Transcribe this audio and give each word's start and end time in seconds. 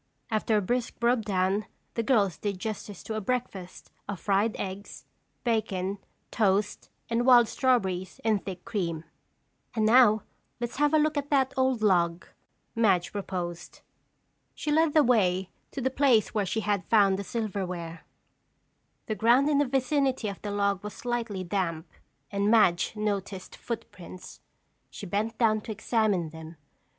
After 0.31 0.57
a 0.57 0.63
brisk 0.63 0.95
rub 0.99 1.25
down, 1.25 1.67
the 1.93 2.01
girls 2.01 2.39
did 2.39 2.57
justice 2.57 3.03
to 3.03 3.13
a 3.13 3.21
breakfast 3.21 3.91
of 4.09 4.19
fried 4.19 4.55
eggs, 4.57 5.05
bacon, 5.43 5.99
toast 6.31 6.89
and 7.07 7.23
wild 7.23 7.47
strawberries 7.47 8.19
in 8.23 8.39
thick 8.39 8.65
cream. 8.65 9.03
"And 9.75 9.85
now, 9.85 10.23
let's 10.59 10.77
have 10.77 10.95
a 10.95 10.97
look 10.97 11.17
at 11.17 11.29
that 11.29 11.53
old 11.55 11.83
log," 11.83 12.25
Madge 12.73 13.11
proposed. 13.11 13.81
She 14.55 14.71
led 14.71 14.95
the 14.95 15.03
way 15.03 15.51
to 15.69 15.81
the 15.81 15.91
place 15.91 16.33
where 16.33 16.47
she 16.47 16.61
had 16.61 16.83
found 16.89 17.19
the 17.19 17.23
silverware. 17.23 18.03
The 19.05 19.13
ground 19.13 19.49
in 19.49 19.59
the 19.59 19.67
vicinity 19.67 20.27
of 20.29 20.41
the 20.41 20.49
log 20.49 20.83
was 20.83 20.95
slightly 20.95 21.43
damp 21.43 21.87
and 22.31 22.49
Madge 22.49 22.93
noticed 22.95 23.55
footprints. 23.55 24.41
She 24.89 25.05
bent 25.05 25.37
down 25.37 25.61
to 25.61 25.71
examine 25.71 26.31
them. 26.31 26.57